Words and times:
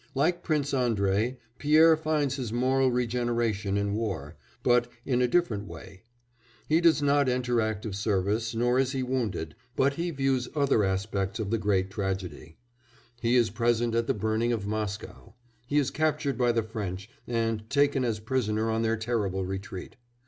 Like 0.15 0.41
Prince 0.41 0.73
Andrei, 0.73 1.37
Pierre 1.59 1.95
finds 1.95 2.35
his 2.37 2.51
moral 2.51 2.89
regeneration 2.89 3.77
in 3.77 3.93
war, 3.93 4.35
but 4.63 4.87
in 5.05 5.21
a 5.21 5.27
different 5.27 5.65
way; 5.67 6.01
he 6.67 6.81
does 6.81 7.03
not 7.03 7.29
enter 7.29 7.61
active 7.61 7.95
service 7.95 8.55
nor 8.55 8.79
is 8.79 8.93
he 8.93 9.03
wounded, 9.03 9.53
but 9.75 9.93
he 9.93 10.09
views 10.09 10.49
other 10.55 10.83
aspects 10.83 11.37
of 11.39 11.51
the 11.51 11.59
great 11.59 11.91
tragedy; 11.91 12.57
he 13.21 13.35
is 13.35 13.51
present 13.51 13.93
at 13.93 14.07
the 14.07 14.15
burning 14.15 14.51
of 14.51 14.65
Moscow, 14.65 15.35
he 15.67 15.77
is 15.77 15.91
captured 15.91 16.35
by 16.35 16.51
the 16.51 16.63
French, 16.63 17.07
and 17.27 17.69
taken 17.69 18.03
as 18.03 18.17
prisoner 18.19 18.71
on 18.71 18.81
their 18.81 18.97
terrible 18.97 19.45
retreat. 19.45 19.97